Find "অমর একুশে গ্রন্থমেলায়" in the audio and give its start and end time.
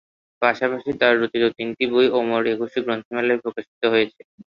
2.19-3.41